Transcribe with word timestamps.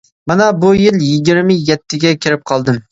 مانا 0.29 0.47
بۇ 0.63 0.71
يىل 0.79 0.97
يىگىرمە 1.09 1.61
يەتتىگە 1.71 2.19
كىرىپ 2.25 2.49
قالدى. 2.53 2.79